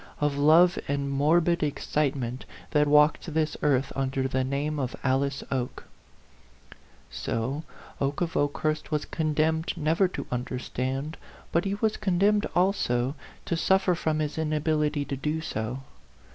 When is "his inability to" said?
14.17-15.15